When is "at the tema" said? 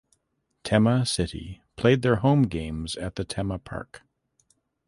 2.95-3.59